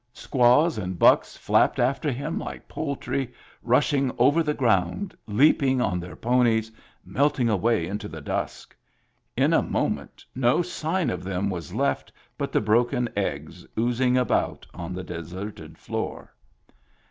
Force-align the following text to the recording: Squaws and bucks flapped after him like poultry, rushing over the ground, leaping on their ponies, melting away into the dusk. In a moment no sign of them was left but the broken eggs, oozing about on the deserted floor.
Squaws 0.13 0.79
and 0.79 0.97
bucks 0.97 1.37
flapped 1.37 1.77
after 1.77 2.09
him 2.11 2.39
like 2.39 2.67
poultry, 2.67 3.31
rushing 3.61 4.11
over 4.17 4.41
the 4.41 4.55
ground, 4.55 5.15
leaping 5.27 5.79
on 5.79 5.99
their 5.99 6.15
ponies, 6.15 6.71
melting 7.05 7.49
away 7.49 7.85
into 7.85 8.07
the 8.07 8.19
dusk. 8.19 8.75
In 9.37 9.53
a 9.53 9.61
moment 9.61 10.25
no 10.33 10.63
sign 10.63 11.11
of 11.11 11.23
them 11.23 11.51
was 11.51 11.75
left 11.75 12.11
but 12.35 12.51
the 12.51 12.61
broken 12.61 13.09
eggs, 13.15 13.63
oozing 13.77 14.17
about 14.17 14.65
on 14.73 14.91
the 14.95 15.03
deserted 15.03 15.77
floor. 15.77 16.33